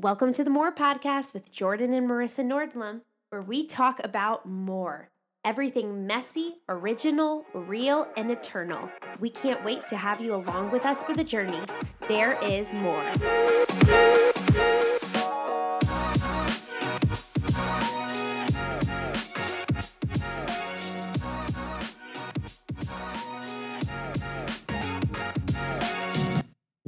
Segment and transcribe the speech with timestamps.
[0.00, 3.00] Welcome to the More Podcast with Jordan and Marissa Nordlum,
[3.30, 5.10] where we talk about more.
[5.44, 8.88] Everything messy, original, real, and eternal.
[9.18, 11.62] We can't wait to have you along with us for the journey.
[12.06, 13.12] There is more.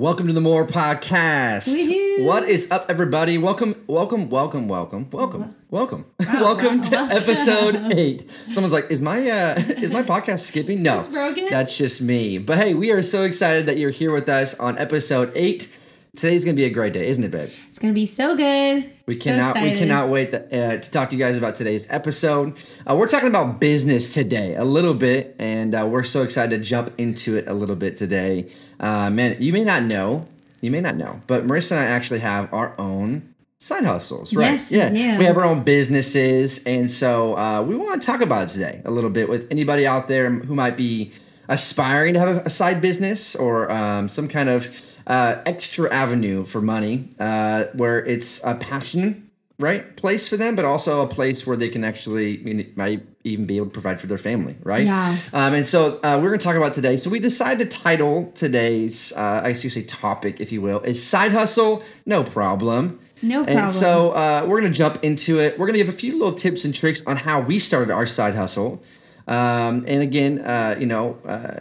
[0.01, 1.69] Welcome to the More Podcast.
[1.69, 2.25] Woohoo.
[2.25, 3.37] What is up, everybody?
[3.37, 8.25] Welcome, welcome, welcome, welcome, welcome, welcome, welcome to episode eight.
[8.49, 11.03] Someone's like, "Is my uh, is my podcast skipping?" No,
[11.50, 12.39] that's just me.
[12.39, 15.71] But hey, we are so excited that you're here with us on episode eight.
[16.17, 17.50] Today's gonna be a great day, isn't it, babe?
[17.69, 18.85] It's gonna be so good.
[19.07, 21.87] We So cannot we cannot wait th- uh, to talk to you guys about today's
[21.89, 22.55] episode.
[22.89, 26.65] Uh, we're talking about business today a little bit, and uh, we're so excited to
[26.65, 28.51] jump into it a little bit today.
[28.81, 30.27] Uh, man, you may not know,
[30.61, 34.51] you may not know, but Marissa and I actually have our own side hustles, right?
[34.53, 35.19] Yes, we yeah, do.
[35.19, 38.83] we have our own businesses, and so uh, we want to talk about it today
[38.84, 41.12] a little bit with anybody out there who might be
[41.49, 44.67] aspiring to have a side business or um, some kind of
[45.06, 50.65] uh, extra avenue for money uh, where it's a passion right place for them but
[50.65, 54.01] also a place where they can actually I mean, might even be able to provide
[54.01, 54.84] for their family right?
[54.84, 55.17] Yeah.
[55.34, 56.97] um, and so uh, we're going to talk about today.
[56.97, 60.81] So we decided to title today's uh, i guess you say topic if you will
[60.81, 62.98] is side hustle no problem.
[63.23, 63.59] No problem.
[63.59, 65.59] and so uh, we're going to jump into it.
[65.59, 68.06] We're going to give a few little tips and tricks on how we started our
[68.06, 68.83] side hustle.
[69.28, 71.61] Um, and again uh, you know uh,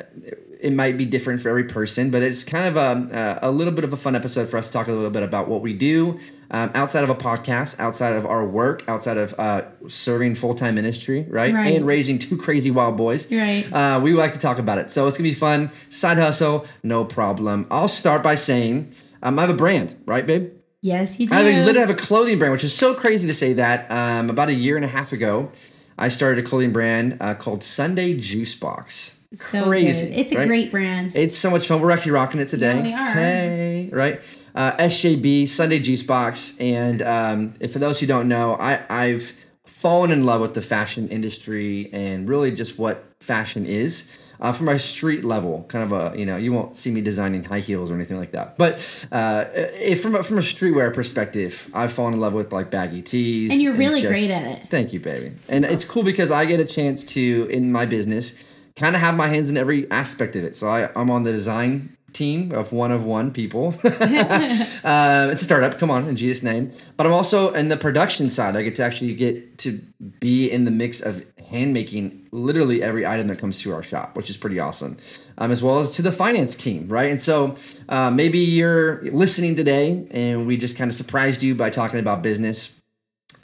[0.60, 3.86] it might be different for every person, but it's kind of a, a little bit
[3.86, 6.20] of a fun episode for us to talk a little bit about what we do
[6.52, 10.76] um, outside of a podcast, outside of our work, outside of uh, serving full time
[10.76, 11.54] ministry, right?
[11.54, 11.76] Right.
[11.76, 13.32] And raising two crazy wild boys.
[13.32, 13.72] Right.
[13.72, 14.92] Uh, we like to talk about it.
[14.92, 15.72] So it's going to be fun.
[15.90, 17.68] Side hustle, no problem.
[17.70, 20.52] I'll start by saying um, I have a brand, right, babe?
[20.82, 21.36] yes, you do.
[21.36, 23.90] I literally have a clothing brand, which is so crazy to say that.
[23.92, 25.52] Um, about a year and a half ago,
[25.98, 29.19] I started a clothing brand uh, called Sunday Juice Box.
[29.34, 30.18] So crazy, Good.
[30.18, 30.48] It's a right?
[30.48, 31.12] great brand.
[31.16, 31.82] It's so much fun.
[31.82, 32.78] We're actually rocking it today.
[32.78, 33.12] Yeah, we are.
[33.12, 34.22] Hey, right?
[34.56, 39.34] Uh, SJB Sunday Juice Box, and um, if for those who don't know, I, I've
[39.66, 44.10] fallen in love with the fashion industry and really just what fashion is.
[44.42, 47.44] Uh, from a street level, kind of a you know, you won't see me designing
[47.44, 48.58] high heels or anything like that.
[48.58, 48.76] But
[49.12, 53.02] uh, if from a, from a streetwear perspective, I've fallen in love with like baggy
[53.02, 54.70] tees, And you're really great at it.
[54.70, 55.36] Thank you, baby.
[55.50, 58.34] And it's cool because I get a chance to in my business
[58.80, 60.56] kind of have my hands in every aspect of it.
[60.56, 63.76] So I, I'm on the design team of one of one people.
[63.84, 63.90] uh,
[65.32, 66.72] it's a startup, come on, in Jesus' name.
[66.98, 68.56] But I'm also in the production side.
[68.56, 69.80] I get to actually get to
[70.20, 74.16] be in the mix of hand making literally every item that comes through our shop,
[74.16, 74.98] which is pretty awesome.
[75.38, 77.10] Um, as well as to the finance team, right?
[77.10, 77.56] And so
[77.88, 82.22] uh, maybe you're listening today and we just kind of surprised you by talking about
[82.22, 82.79] business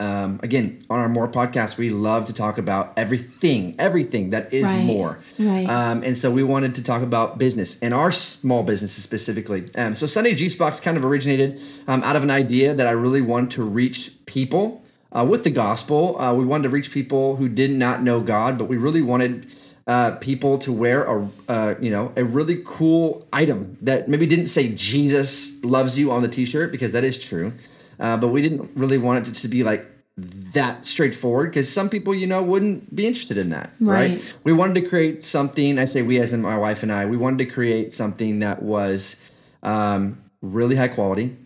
[0.00, 4.64] um, again on our more podcast we love to talk about everything everything that is
[4.68, 4.84] Right.
[4.84, 5.66] more Right.
[5.68, 9.94] um, and so we wanted to talk about business and our small businesses specifically um,
[9.94, 13.20] so sunday juice box kind of originated um, out of an idea that i really
[13.22, 17.48] wanted to reach people uh, with the gospel uh, we wanted to reach people who
[17.48, 19.46] did not know god but we really wanted
[19.88, 24.48] uh, people to wear a uh, you know a really cool item that maybe didn't
[24.48, 27.52] say Jesus loves you on the T-shirt because that is true,
[28.00, 29.86] uh, but we didn't really want it to be like
[30.18, 34.12] that straightforward because some people you know wouldn't be interested in that right.
[34.12, 34.36] Right.
[34.44, 37.18] we wanted to create something i say we as in my wife and i we
[37.18, 39.16] wanted to create something that was
[39.62, 41.36] um, really high quality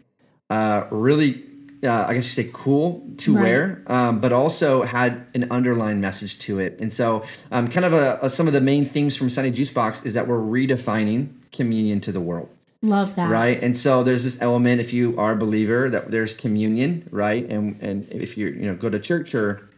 [0.50, 1.42] uh, really
[1.82, 3.42] uh, i guess you say cool to Right.
[3.42, 7.92] wear um, but also had an underlying message to it and so um, kind of
[7.92, 11.30] a, a- some of the main themes from Sunday juice box is that we're redefining
[11.50, 12.48] communion to the world
[12.82, 13.28] Love that.
[13.30, 13.62] right?
[13.62, 17.44] And so there's this element if you are a believer that there's communion right?
[17.50, 19.68] And and if you you know go to church or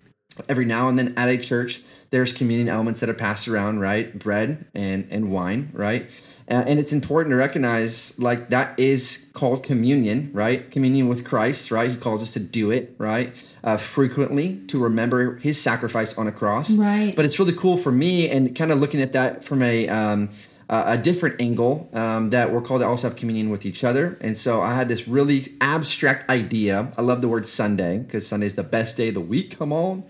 [0.49, 4.17] every now and then at a church there's communion elements that are passed around right?
[4.19, 6.09] Bread and and wine right?
[6.51, 10.71] Uh, and it's important to recognize like that is called communion right?
[10.71, 11.91] Communion with christ right?
[11.91, 13.35] He calls us to do it right?
[13.65, 16.71] Uh, frequently to remember his sacrifice on a cross.
[16.71, 17.15] Right.
[17.17, 20.29] but it's really cool for me and kind of looking at that from a um,
[20.69, 24.19] a a different angle um, that we're called to also have communion with each other.
[24.21, 26.93] And so I had this really abstract idea.
[26.97, 29.59] I love the word Sunday because Sunday is the best day of the week.
[29.59, 30.05] Come on.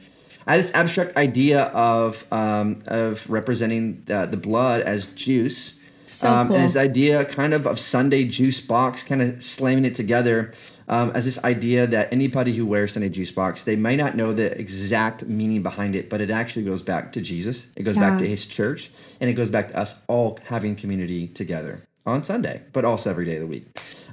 [0.47, 5.79] I had this abstract idea of um, of representing the, the blood as juice.
[6.07, 6.57] So um, cool.
[6.57, 10.53] And this idea kind of of Sunday juice box, kind of slamming it together
[10.89, 14.33] um, as this idea that anybody who wears Sunday juice box, they may not know
[14.33, 17.67] the exact meaning behind it, but it actually goes back to Jesus.
[17.77, 18.91] It goes back to his church,
[19.21, 21.83] and it goes back to us all having community together.
[22.05, 23.65] on Sunday, but also every day of the week.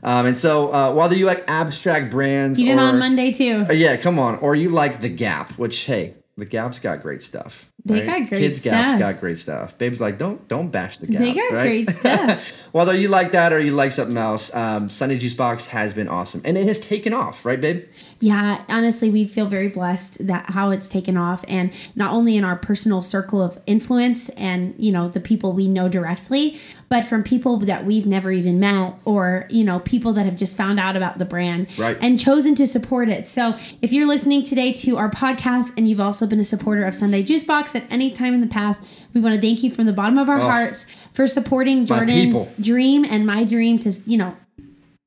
[0.04, 3.65] Um, and so, uh, while you like abstract brands, Even or- on Monday too.
[3.68, 7.24] uh, yeah, come on, or you like the Gap, which hey, the Gap's got great
[7.24, 7.69] stuff.
[7.86, 9.00] They got great Kids Gap's stuff.
[9.00, 9.78] got great stuff.
[9.78, 11.20] Babe's like, don't don't bash the Gap.
[11.20, 11.62] They got right?
[11.62, 12.70] great stuff.
[12.72, 16.08] Whether you like that or you like something else, um, Sunday Juice Box has been
[16.08, 17.86] awesome, and it has taken off, right, babe?
[18.20, 22.44] Yeah, honestly, we feel very blessed that how it's taken off, and not only in
[22.44, 27.24] our personal circle of influence and you know the people we know directly, but from
[27.24, 30.97] people that we've never even met, or you know people that have just found out
[30.97, 31.97] about the brand Right.
[32.01, 33.27] and chosen to support it.
[33.27, 36.95] So if you're listening today to our podcast and you've also been a supporter of
[36.95, 38.83] Sunday Juice Box at any time in the past,
[39.13, 40.50] we want to thank you from the bottom of our oh.
[40.50, 44.36] hearts for supporting Jordan's dream and my dream to you know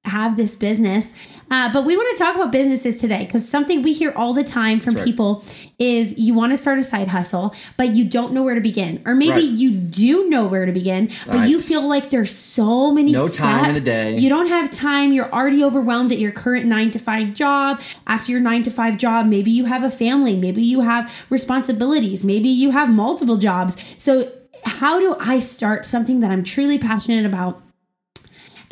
[0.05, 1.15] have this business.
[1.51, 4.43] Uh, but we want to talk about businesses today because something we hear all the
[4.43, 5.05] time from right.
[5.05, 5.45] people
[5.79, 9.01] is you want to start a side hustle, but you don't know where to begin.
[9.07, 9.43] Or maybe Right.
[9.45, 11.49] you do know where to begin, but Right.
[11.49, 13.39] you feel like there's so many No steps.
[13.39, 14.19] time in the day.
[14.19, 15.13] You don't have time.
[15.13, 17.81] You're already overwhelmed at your current nine to five job.
[18.07, 22.25] After your nine to five job, maybe you have a family, maybe you have responsibilities,
[22.25, 23.77] maybe you have multiple jobs.
[23.99, 24.29] So,
[24.65, 27.61] how do I start something that I'm truly passionate about?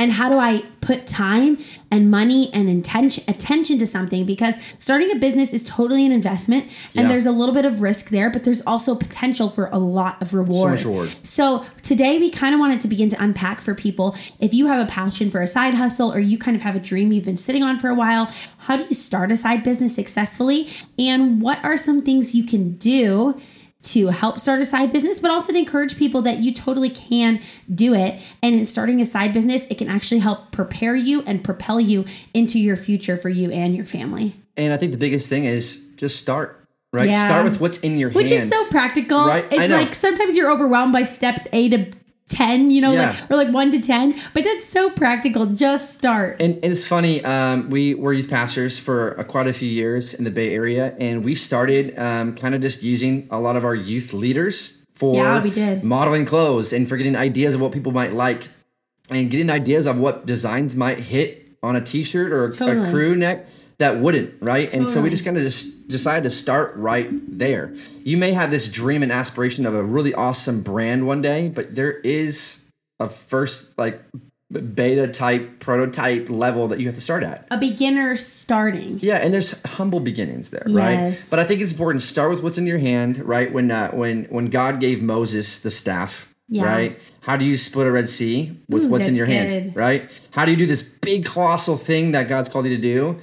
[0.00, 1.58] And how do I put time
[1.91, 6.64] and money and intention attention to something because starting a business is totally an investment
[6.97, 7.08] and Yeah.
[7.08, 10.32] there's a little bit of risk there but there's also potential for a lot of
[10.32, 10.73] reward.
[10.76, 11.11] much reward.
[11.23, 14.81] So today we kind of wanted to begin to unpack for people if you have
[14.82, 17.37] a passion for a side hustle or you kind of have a dream you've been
[17.37, 18.31] sitting on for a while,
[18.67, 20.69] how do you start a side business successfully
[20.99, 23.38] and what are some things you can do
[23.82, 27.41] to help start a side business, but also to encourage people that you totally can
[27.73, 28.21] do it.
[28.43, 32.05] And in starting a side business, it can actually help prepare you and propel you
[32.35, 34.35] into your future for you and your family.
[34.56, 37.09] And I think the biggest thing is just start, right?
[37.09, 37.25] Yeah.
[37.25, 38.17] Start with what's in your hands.
[38.17, 38.43] Which hand.
[38.43, 39.27] is so practical.
[39.27, 41.91] Right, It's like sometimes you're overwhelmed by steps A to
[42.31, 43.11] 10, you know, Yeah.
[43.11, 45.47] like or like 1 to 10, but that's so practical.
[45.47, 46.41] Just start.
[46.41, 47.23] And, and it's funny.
[47.25, 50.94] Um, we were youth pastors for uh, quite a few years in the Bay Area,
[50.99, 55.15] and we started um, kind of just using a lot of our youth leaders for
[55.17, 55.82] Yeah, we did.
[55.85, 58.49] modeling clothes and for getting ideas of what people might like,
[59.11, 62.49] and getting ideas of what designs might hit on a T-shirt or a-
[62.87, 63.47] a crew neck
[63.81, 64.73] that wouldn't, right?
[64.75, 67.75] And so we just kind of just decided to start right there.
[68.05, 71.75] You may have this dream and aspiration of a really awesome brand one day, but
[71.75, 72.62] there is
[73.00, 74.00] a first like
[74.50, 77.47] beta type prototype level that you have to start at.
[77.50, 78.99] a beginner starting.
[79.00, 81.17] Yeah, and there's humble beginnings there, right?
[81.31, 83.50] But I think it's important to start with what's in your hand, right?
[83.53, 86.67] When uh, when when God gave Moses the staff, Yeah.
[86.67, 87.00] right?
[87.23, 90.11] How do you split a Red Sea with Ooh, what's in your hand, right?
[90.32, 93.19] How do you do this big colossal thing that God's called you to do?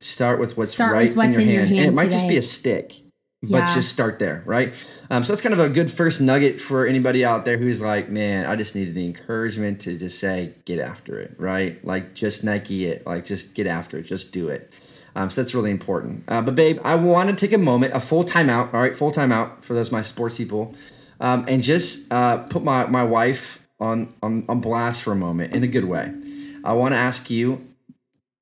[0.00, 1.70] Start with what's Start right with what's in, your, in your hand.
[1.72, 2.94] and it hand might just be a stick.
[3.42, 3.74] But Yeah.
[3.74, 4.74] just start there, right?
[5.10, 8.10] Um, so that's kind of a good first nugget for anybody out there who's like,
[8.10, 11.82] man, I just needed the encouragement to just say, get after it, right?
[11.82, 14.74] Like, just Nike it, like, just get after it, just do it.
[15.16, 16.24] Um, so that's really important.
[16.28, 18.74] Uh, but babe, I want to take a moment, a full timeout.
[18.74, 20.74] All right, full timeout for those my sports people,
[21.18, 25.54] um, and just uh, put my my wife on, on on blast for a moment
[25.54, 26.12] in a good way.
[26.62, 27.66] I want to ask you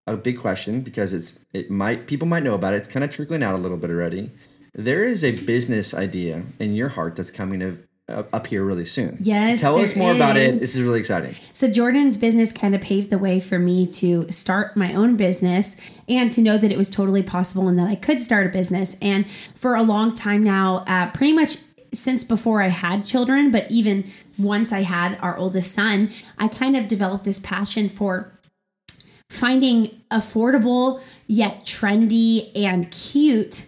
[0.08, 2.78] a big question because it's it might people might know about it.
[2.78, 4.31] It's kind of trickling out a little bit already.
[4.75, 7.78] There is a business idea in your heart that's coming to,
[8.08, 9.19] up up here really soon.
[9.20, 10.52] Yes, tell us more about it.
[10.52, 11.34] This is really exciting.
[11.52, 15.76] So Jordan's business kind of paved the way for me to start my own business
[16.08, 18.96] and to know that it was totally possible and that I could start a business.
[19.03, 21.58] And for a long time now, uh, pretty much
[21.93, 24.05] since before I had children, but even
[24.38, 28.37] once I had our oldest son, I kind of developed this passion for
[29.38, 33.66] finding affordable yet trendy and cute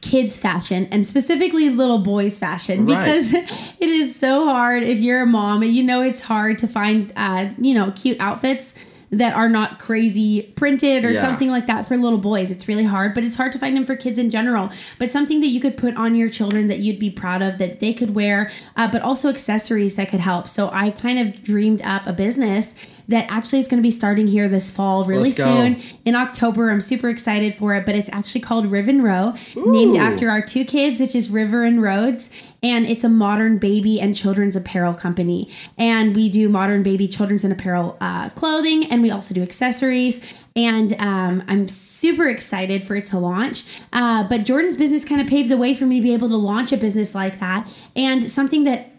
[0.00, 2.98] kids fashion and specifically little boys fashion Right.
[2.98, 3.32] because
[3.80, 7.12] it is so hard if you're a mom and you know it's hard to find
[7.16, 8.74] uh you know cute outfits
[9.10, 11.20] that are not crazy printed or Yeah.
[11.20, 13.84] something like that for little boys it's really hard but it's hard to find them
[13.84, 16.98] for kids in general but something that you could put on your children that you'd
[16.98, 20.68] be proud of that they could wear uh, but also accessories that could help so
[20.72, 22.74] i kind of dreamed up a business
[23.08, 26.70] that actually is going to be starting here this fall really soon in October.
[26.70, 30.64] I'm super excited for it, but it's actually called Riven Row, named after our two
[30.64, 32.30] kids, which is River and Rhodes.
[32.64, 35.50] And it's a modern baby and children's apparel company.
[35.76, 40.20] And we do modern baby children's and apparel uh, clothing, and we also do accessories.
[40.54, 43.64] And um, I'm super excited for it to launch.
[43.92, 46.36] Uh, but Jordan's business kind of paved the way for me to be able to
[46.36, 47.66] launch a business like that.
[47.96, 48.91] And something that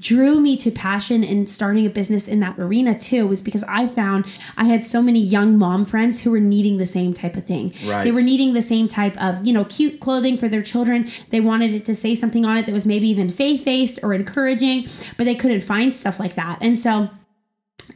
[0.00, 3.86] drew me to passion and starting a business in that arena too was because I
[3.86, 7.44] found I had so many young mom friends who were needing the same type of
[7.44, 7.72] thing.
[7.86, 8.02] Right.
[8.04, 11.08] They were needing the same type of, you know, cute clothing for their children.
[11.30, 14.86] They wanted it to say something on it that was maybe even faith-based or encouraging,
[15.16, 16.58] but they couldn't find stuff like that.
[16.60, 17.10] And so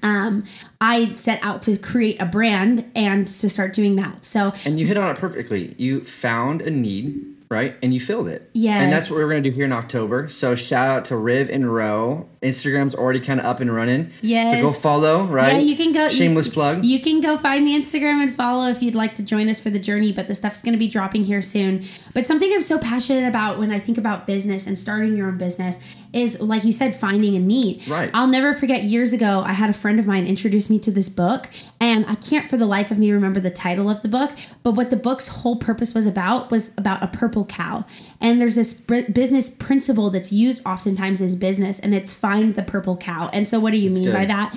[0.02, 0.45] um,
[0.81, 4.25] I set out to create a brand and to start doing that.
[4.25, 5.75] So And you hit on it perfectly.
[5.78, 7.76] You found a need, right?
[7.83, 8.50] And you filled it.
[8.52, 8.81] Yeah.
[8.81, 10.28] And that's what we're going to do here in October.
[10.28, 12.28] So shout out to Riv and Row.
[12.42, 14.11] Instagram's already kind of up and running.
[14.23, 14.57] Yes.
[14.57, 15.54] So go follow, right?
[15.54, 16.09] Yeah, you can go.
[16.09, 16.85] Shameless you, plug.
[16.85, 19.71] You can go find the Instagram and follow if you'd like to join us for
[19.71, 20.12] the journey.
[20.12, 21.85] But the stuff's going to be dropping here soon.
[22.14, 25.38] But something I'm so passionate about when I think about business and starting your own
[25.38, 25.78] business
[26.12, 27.87] is, like you said, finding a need.
[27.87, 28.11] Right.
[28.14, 31.09] I'll never forget years ago, I had a friend of mine introduce me to this
[31.09, 34.30] book, and I can't for the life of me remember the title of the book.
[34.62, 37.85] But what the book's whole purpose was about was about a purple cow.
[38.21, 42.97] And there's this business principle that's used oftentimes as business, and it's find the purple
[42.97, 43.30] cow.
[43.32, 44.12] And so, what do you mean good.
[44.12, 44.54] by that?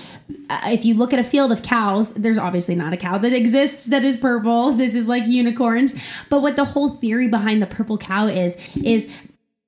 [0.49, 3.31] Uh, if you look at a field of cows, there's obviously not a cow that
[3.31, 4.73] exists that is purple.
[4.81, 5.93] This is like unicorns.
[6.29, 9.07] But what the whole theory behind the purple cow is, is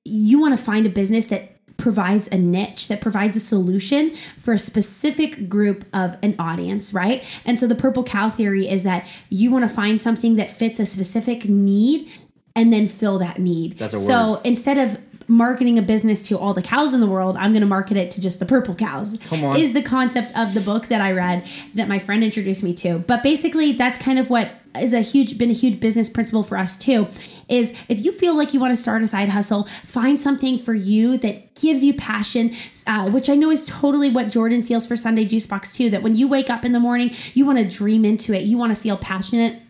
[0.04, 4.52] you want to find a business that provides a niche that provides a solution for
[4.52, 7.22] a specific group of an audience, right?
[7.44, 10.78] And so the purple cow theory is that you want to find something that fits
[10.80, 12.10] a specific need
[12.56, 13.78] and then fill that need.
[13.78, 17.36] That's a so instead of marketing a business to all the cows in the world,
[17.36, 19.16] I'm going to market it to just the purple cows.
[19.28, 19.56] Come on.
[19.56, 22.98] Is the concept of the book that I read that my friend introduced me to.
[22.98, 24.50] But basically that's kind of what
[24.80, 27.06] is a huge been a huge business principle for us too
[27.48, 30.74] is if you feel like you want to start a side hustle find something for
[30.74, 32.52] you that gives you passion
[32.86, 36.02] uh, which i know is totally what jordan feels for sunday juice box too that
[36.02, 38.74] when you wake up in the morning you want to dream into it you want
[38.74, 39.60] to feel passionate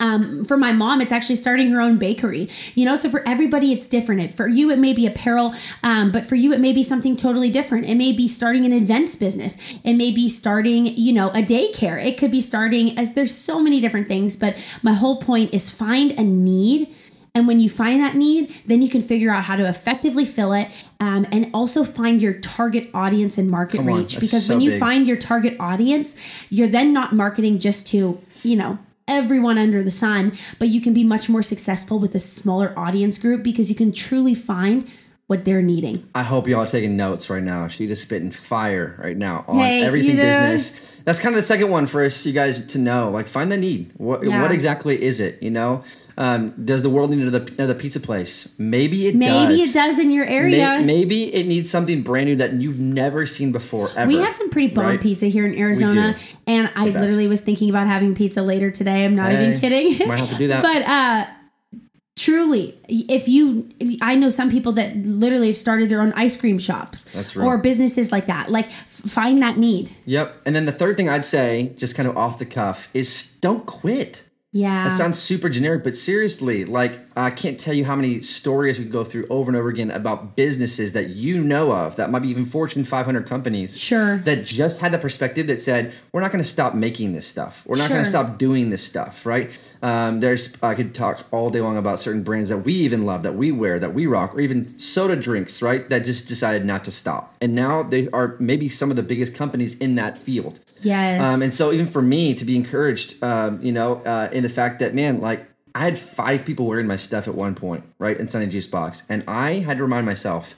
[0.00, 2.48] um, for my mom, it's actually starting her own bakery.
[2.74, 4.22] You know, so for everybody, it's different.
[4.22, 7.16] It, for you, it may be apparel, um, but for you, it may be something
[7.16, 7.86] totally different.
[7.86, 9.56] It may be starting an events business.
[9.84, 12.02] It may be starting, you know, a daycare.
[12.04, 12.98] It could be starting.
[12.98, 16.94] As there's so many different things, but my whole point is find a need.
[17.32, 20.52] And when you find that need, then you can figure out how to effectively fill
[20.52, 20.66] it
[20.98, 24.18] um, and also find your target audience and market Come reach.
[24.18, 24.80] Because so when you big.
[24.80, 26.16] find your target audience,
[26.48, 28.78] you're then not marketing just to, you know,
[29.14, 33.18] everyone under the sun, but you can be much more successful with a smaller audience
[33.18, 34.88] group because you can truly find
[35.26, 36.08] what they're needing.
[36.14, 37.68] I hope y'all are taking notes right now.
[37.68, 40.72] She just spitting fire right now on Hey, everything you know- business.
[41.04, 43.10] That's kind of the second one for us, you guys to know.
[43.10, 43.90] Like, find the need.
[43.96, 44.42] What Yeah.
[44.42, 45.42] what exactly is it?
[45.42, 45.82] You know,
[46.20, 48.52] um, does the world need another, another pizza place?
[48.58, 49.70] Maybe it Maybe does.
[49.70, 50.76] it does in your area.
[50.78, 53.88] May- Maybe it needs something brand new that you've never seen before.
[53.96, 54.06] Ever.
[54.06, 55.00] we have some pretty bomb right?
[55.00, 56.14] pizza here in Arizona,
[56.46, 59.06] and I literally was thinking about having pizza later today.
[59.06, 60.06] I'm not even kidding.
[60.06, 60.60] might have to do that.
[60.62, 61.80] but uh,
[62.18, 63.70] truly, if you,
[64.02, 68.12] I know some people that literally have started their own ice cream shops, or businesses
[68.12, 68.50] like that.
[68.50, 69.90] Like, find that need.
[70.04, 70.42] Yep.
[70.44, 73.64] And then the third thing I'd say, just kind of off the cuff, is don't
[73.64, 74.22] quit.
[74.52, 74.88] Yeah.
[74.88, 78.84] That sounds super generic, but seriously, like I can't tell you how many stories we
[78.84, 82.28] go through over and over again about businesses that you know of that might be
[82.30, 83.78] even Fortune 500 companies.
[83.78, 84.18] Sure.
[84.18, 87.62] That just had the perspective that said, we're not going to stop making this stuff.
[87.64, 89.52] We're not going to stop doing this stuff, right?
[89.82, 93.22] Um, there's I could talk all day long about certain brands that we even love,
[93.22, 95.88] that we wear, that we rock, or even soda drinks, right?
[95.88, 99.34] That just decided not to stop, and now they are maybe some of the biggest
[99.34, 100.60] companies in that field.
[100.82, 101.26] Yes.
[101.26, 104.48] Um, and so even for me to be encouraged, um, you know, uh, in the
[104.48, 108.18] fact that man, like I had five people wearing my stuff at one point, right,
[108.18, 110.54] in Sunday Juice Box, and I had to remind myself,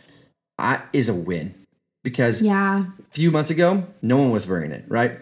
[0.59, 1.55] I is a win
[2.03, 2.87] because yeah.
[2.99, 5.13] a few months ago, no one was wearing it, right?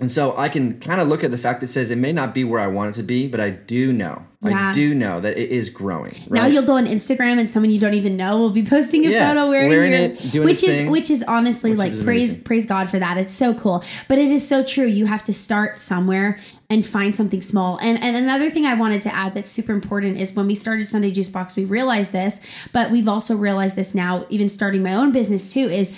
[0.00, 2.32] And so I can kind of look at the fact that says it may not
[2.32, 4.70] be where I want it to be, but I do know, Yeah.
[4.70, 6.14] I do know that it is growing.
[6.28, 6.40] Right?
[6.40, 9.10] Now you'll go on Instagram and someone you don't even know will be posting a
[9.10, 10.90] Yeah, photo wearing, wearing your, it, which is thing.
[10.90, 12.44] which is honestly like is praise amazing.
[12.44, 13.18] praise God for that.
[13.18, 13.84] It's so cool.
[14.08, 14.86] But it is so true.
[14.86, 16.38] You have to start somewhere
[16.70, 17.78] and find something small.
[17.82, 20.86] And and another thing I wanted to add that's super important is when we started
[20.86, 22.40] Sunday Juice Box, we realized this,
[22.72, 25.92] but we've also realized this now, even starting my own business too, is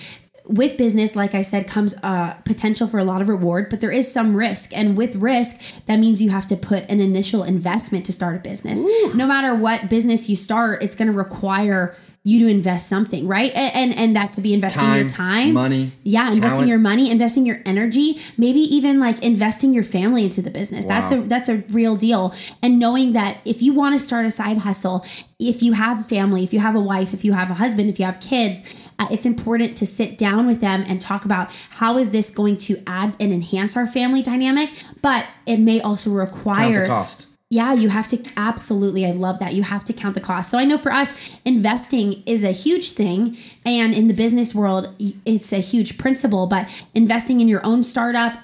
[0.46, 3.90] with business, like I said, comes uh, potential for a lot of reward, but there
[3.90, 4.76] is some risk.
[4.76, 8.38] And with risk, that means you have to put an initial investment to start a
[8.40, 8.80] business.
[9.14, 13.52] No matter what business you start, it's going to require you to invest something, right?
[13.54, 17.10] And and, and that could be investing your Time, time, money, yeah, investing your money,
[17.10, 20.86] investing your energy, maybe even like investing your family into the business.
[20.86, 22.34] That's a that's a real deal.
[22.62, 25.04] And knowing that if you want to start a side hustle,
[25.38, 27.90] if you have a family, if you have a wife, if you have a husband,
[27.90, 28.62] if you have kids,
[28.98, 32.56] uh, it's important to sit down with them and talk about how is this going
[32.56, 34.70] to add and enhance our family dynamic,
[35.02, 37.26] but it may also require the cost.
[37.54, 39.06] Yeah, you have to absolutely.
[39.06, 39.54] I love that.
[39.54, 40.50] You have to count the cost.
[40.50, 41.12] So I know for us,
[41.44, 43.36] investing is a huge thing.
[43.64, 44.92] And in the business world,
[45.24, 48.36] it's a huge principle, but investing in your own startup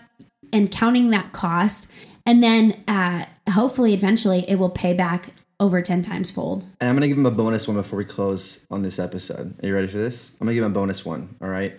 [0.52, 1.90] and counting that cost,
[2.24, 6.64] and then uh, hopefully eventually it will pay back over 10 times fold.
[6.80, 9.60] And I'm gonna give him a bonus one before we close on this episode.
[9.62, 10.32] Are you ready for this?
[10.40, 11.34] I'm gonna give him a bonus one.
[11.42, 11.78] All right.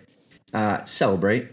[0.54, 1.48] Uh, celebrate.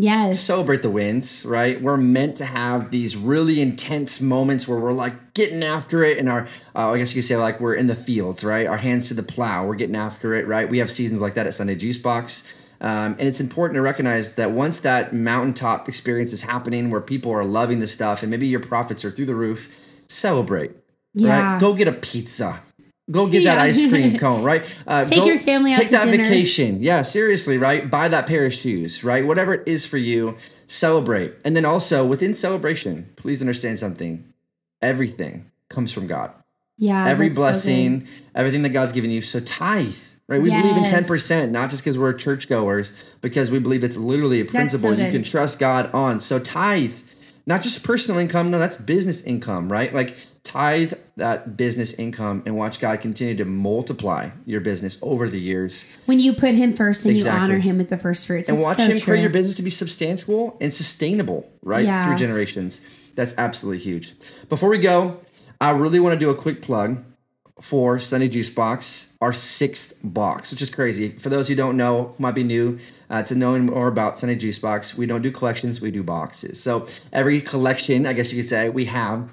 [0.00, 0.40] Yes.
[0.40, 1.80] celebrate the wins, right?
[1.80, 6.28] We're meant to have these really intense moments where we're like getting after it, and
[6.28, 8.66] our, uh, I guess you could say, like we're in the fields, right?
[8.66, 10.68] Our hands to the plow, we're getting after it, right?
[10.68, 12.44] We have seasons like that at Sunday Juice Box.
[12.80, 17.30] Um, and it's important to recognize that once that mountaintop experience is happening where people
[17.30, 19.68] are loving the stuff and maybe your profits are through the roof,
[20.08, 20.72] celebrate.
[21.12, 21.52] Yeah.
[21.52, 21.60] Right?
[21.60, 22.62] Go get a pizza.
[23.10, 24.64] Go get that ice cream cone, right?
[24.86, 26.22] Uh, Take your family out Take that dinner.
[26.24, 26.82] vacation.
[26.82, 27.90] Yeah, seriously, right?
[27.90, 29.26] Buy that pair of shoes, right?
[29.26, 30.36] Whatever it is for you,
[30.68, 31.34] celebrate.
[31.44, 34.24] And then also within celebration, please understand something.
[34.82, 36.32] Everything comes from God.
[36.78, 37.06] yeah.
[37.06, 39.20] Every that's so blessing, everything that God's given you.
[39.22, 39.94] So tithe,
[40.28, 40.40] right?
[40.40, 44.44] We believe in 10%, not just because we're churchgoers, because we believe it's literally a
[44.44, 46.20] principle so you can trust God on.
[46.20, 46.94] So tithe,
[47.46, 49.92] not just personal income, no, that's business income, right?
[49.94, 50.16] Like
[50.50, 55.84] tithe that business income and watch God continue to multiply your business over the years.
[56.06, 57.38] When you put him first and Exactly.
[57.38, 58.48] you honor him with the first fruits.
[58.48, 59.00] And watch so him true.
[59.00, 61.84] create your business to be substantial and sustainable, right?
[61.84, 62.06] Yeah.
[62.06, 62.80] Through generations.
[63.14, 64.14] That's absolutely huge.
[64.48, 65.20] Before we go,
[65.60, 67.04] I really want to do a quick plug
[67.60, 71.10] for Sunday Juice Box, our sixth box, which is crazy.
[71.10, 72.78] For those who don't know, who might be new
[73.10, 76.62] uh, to knowing more about Sunday Juice Box, we don't do collections, we do boxes.
[76.62, 79.28] So every collection, I guess you could say, we have,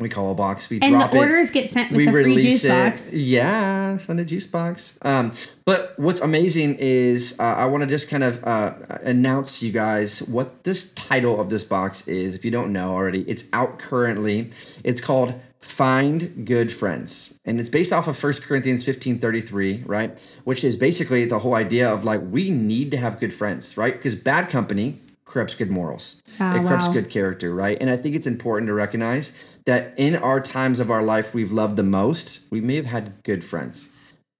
[0.00, 0.68] we call a box.
[0.70, 3.12] We And drop the it orders get sent with the free juice box.
[3.12, 4.98] yeah, Sunday juice box.
[5.02, 5.32] Um,
[5.64, 9.72] but what's amazing is uh, I want to just kind of uh, announce to you
[9.72, 12.34] guys what this title of this box is.
[12.34, 14.50] If you don't know already, it's out currently.
[14.82, 17.32] It's called Find Good Friends.
[17.44, 20.28] And it's based off of 1 Corinthians 15 33, right?
[20.44, 23.94] Which is basically the whole idea of like, we need to have good friends, right?
[23.94, 24.98] Because bad company
[25.30, 26.16] corrupts good morals.
[26.38, 26.92] Ah, it corrupts wow.
[26.92, 27.78] good character, right?
[27.80, 29.32] And I think it's important to recognize
[29.66, 33.22] that in our times of our life we've loved the most, we may have had
[33.24, 33.88] good friends.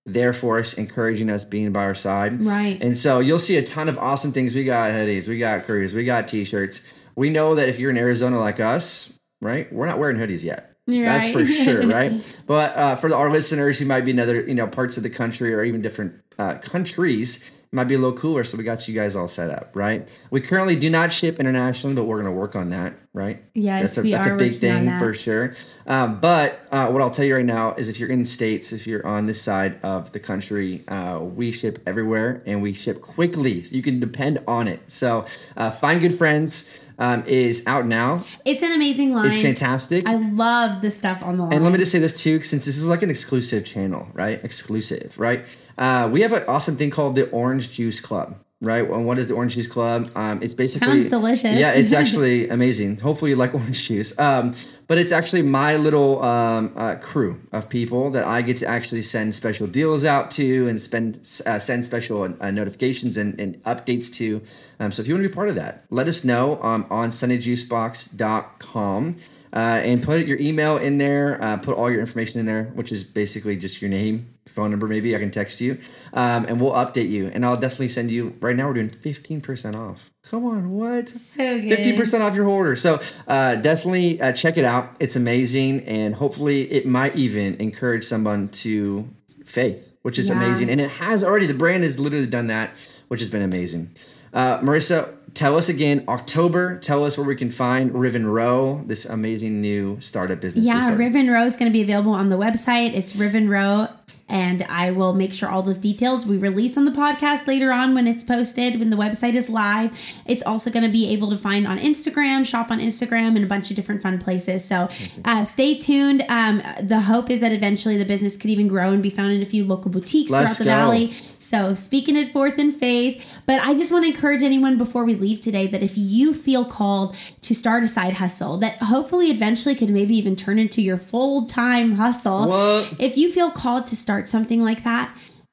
[0.07, 2.43] There for us, encouraging us, being by our side.
[2.45, 2.79] Right.
[2.83, 4.55] And so you'll see a ton of awesome things.
[4.55, 6.81] We got hoodies, we got curries, we got t-shirts.
[7.17, 9.13] We know that if you're in Arizona like us,
[9.43, 10.67] right, we're not wearing hoodies yet.
[10.87, 11.47] That's Right.
[11.47, 12.13] for sure, right?
[12.47, 15.11] But uh, for our listeners who might be in other, you know, parts of the
[15.11, 18.43] country or even different uh, countries, might be a little cooler.
[18.43, 20.11] So we got you guys all set up, right?
[20.31, 23.43] We currently do not ship internationally, but we're going to work on that, right?
[23.55, 25.55] Yes, that's a, we that's are a big thing for sure.
[25.87, 28.73] Um, but uh, what I'll tell you right now is, if you're in the states,
[28.73, 33.01] if you're on this side of the country, uh, we ship everywhere and we ship
[33.01, 33.63] quickly.
[33.63, 34.91] So you can depend on it.
[34.91, 36.69] So uh, find good friends.
[37.01, 38.23] Um, is out now.
[38.45, 39.31] It's an amazing line.
[39.31, 40.07] It's fantastic.
[40.07, 41.55] I love the stuff on the line.
[41.55, 44.39] And let me just say this too, since this is like an exclusive channel, right?
[44.45, 45.47] Exclusive, right?
[45.79, 48.87] Uh, we have an awesome thing called the Orange Juice Club, right?
[48.87, 50.11] And what is the Orange Juice Club?
[50.15, 51.59] Um, it's basically Sounds delicious.
[51.59, 52.99] Yeah, it's actually amazing.
[52.99, 54.17] Hopefully, you like orange juice.
[54.19, 54.55] Um,
[54.91, 59.03] but it's actually my little um, uh, crew of people that I get to actually
[59.03, 64.13] send special deals out to and spend uh, send special uh, notifications and, and updates
[64.15, 64.43] to.
[64.81, 67.11] Um, so if you want to be part of that, let us know um, on
[67.11, 69.17] SundayJuiceBox.com.
[69.53, 71.43] Uh, and put your email in there.
[71.43, 74.87] Uh, put all your information in there, which is basically just your name, phone number.
[74.87, 75.79] Maybe I can text you,
[76.13, 77.27] um, and we'll update you.
[77.35, 78.37] And I'll definitely send you.
[78.41, 80.09] Right now, we're doing fifteen percent off.
[80.23, 81.09] Come on, what?
[81.09, 81.69] so good.
[81.69, 82.77] Fifty percent off your order.
[82.77, 84.95] So uh, definitely uh, check it out.
[85.01, 89.09] It's amazing, and hopefully, it might even encourage someone to
[89.45, 90.37] faith, which is Yeah.
[90.37, 90.71] amazing.
[90.71, 91.47] And it has already.
[91.47, 92.71] The brand has literally done that,
[93.09, 93.91] which has been amazing.
[94.33, 96.05] Uh, Marissa, tell us again.
[96.09, 96.79] October.
[96.79, 100.65] Tell us where we can find Riven Row, this amazing new startup business.
[100.65, 100.95] Yeah.
[100.95, 102.95] Riven Row is going to be available on the website.
[102.95, 103.89] It's Riven Row,
[104.31, 107.95] and I will make sure all those details we release on the podcast later on
[107.95, 109.99] when it's posted, when the website is live.
[110.27, 113.47] It's also going to be able to find on Instagram, shop on Instagram, and a
[113.47, 114.65] bunch of different fun places.
[114.65, 114.89] So
[115.25, 116.25] uh, stay tuned.
[116.29, 119.43] Um, the hope is that eventually the business could even grow and be found in
[119.43, 120.71] a few local boutiques Let's throughout the go.
[120.71, 121.13] valley.
[121.39, 123.41] So speaking it forth in faith.
[123.47, 126.65] But I just want to encourage anyone before we leave today that if you feel
[126.65, 130.97] called to start a side hustle, that hopefully eventually could maybe even turn into your
[130.97, 132.49] full time hustle.
[132.49, 132.95] What?
[132.99, 135.11] If you feel called to start something like that,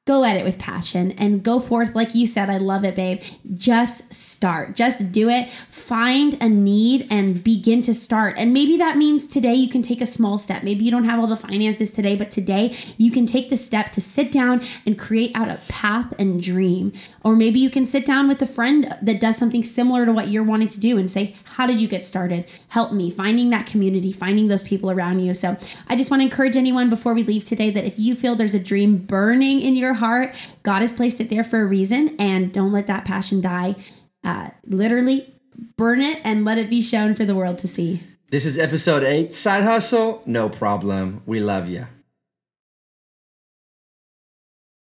[0.08, 1.94] go at it with passion and go forth.
[1.94, 3.20] Like you said, I love it, babe.
[3.52, 5.50] Just start, just do it.
[5.50, 8.36] Find a need and begin to start.
[8.38, 10.62] And maybe that means today you can take a small step.
[10.62, 13.92] Maybe you don't have all the finances today, but today you can take the step
[13.92, 16.90] to sit down and create out a path and dream.
[17.22, 20.28] Or maybe you can sit down with a friend that does something similar to what
[20.28, 22.46] you're wanting to do and say, How did you get started?
[22.68, 25.34] Help me finding that community, finding those people around you.
[25.34, 28.34] So I just want to encourage anyone before we leave today that if you feel
[28.34, 32.16] there's a dream burning in your heart, God has placed it there for a reason,
[32.18, 33.76] and don't let that passion die.
[34.24, 35.32] Uh, literally,
[35.76, 38.02] burn it and let it be shown for the world to see.
[38.30, 39.32] This is episode eight.
[39.32, 41.22] Side hustle, no problem.
[41.24, 41.86] We love you.